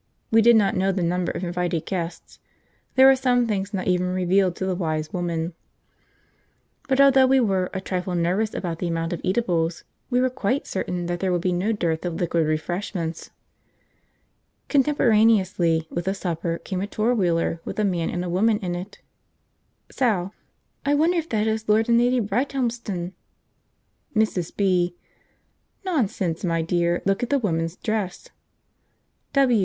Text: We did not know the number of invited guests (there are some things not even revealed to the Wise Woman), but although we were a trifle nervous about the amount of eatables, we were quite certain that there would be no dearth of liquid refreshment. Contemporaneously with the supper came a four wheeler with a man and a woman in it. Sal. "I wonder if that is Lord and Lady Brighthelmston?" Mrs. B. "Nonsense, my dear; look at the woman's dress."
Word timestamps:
We 0.31 0.41
did 0.41 0.55
not 0.55 0.75
know 0.75 0.91
the 0.91 1.03
number 1.03 1.31
of 1.31 1.43
invited 1.43 1.85
guests 1.85 2.39
(there 2.95 3.07
are 3.07 3.15
some 3.15 3.45
things 3.45 3.71
not 3.71 3.85
even 3.85 4.07
revealed 4.07 4.55
to 4.55 4.65
the 4.65 4.73
Wise 4.73 5.13
Woman), 5.13 5.53
but 6.89 6.99
although 6.99 7.27
we 7.27 7.39
were 7.39 7.69
a 7.71 7.79
trifle 7.81 8.15
nervous 8.15 8.55
about 8.55 8.79
the 8.79 8.87
amount 8.87 9.13
of 9.13 9.21
eatables, 9.23 9.83
we 10.09 10.19
were 10.19 10.31
quite 10.31 10.65
certain 10.65 11.05
that 11.05 11.19
there 11.19 11.31
would 11.31 11.43
be 11.43 11.51
no 11.53 11.71
dearth 11.71 12.03
of 12.03 12.15
liquid 12.15 12.47
refreshment. 12.47 13.29
Contemporaneously 14.69 15.87
with 15.91 16.05
the 16.05 16.15
supper 16.15 16.57
came 16.57 16.81
a 16.81 16.87
four 16.87 17.13
wheeler 17.13 17.61
with 17.63 17.77
a 17.77 17.85
man 17.85 18.09
and 18.09 18.25
a 18.25 18.27
woman 18.29 18.57
in 18.57 18.73
it. 18.73 19.01
Sal. 19.91 20.33
"I 20.83 20.95
wonder 20.95 21.19
if 21.19 21.29
that 21.29 21.45
is 21.45 21.69
Lord 21.69 21.87
and 21.87 21.99
Lady 21.99 22.19
Brighthelmston?" 22.19 23.13
Mrs. 24.15 24.51
B. 24.57 24.95
"Nonsense, 25.85 26.43
my 26.43 26.63
dear; 26.63 27.03
look 27.05 27.21
at 27.21 27.29
the 27.29 27.37
woman's 27.37 27.75
dress." 27.75 28.29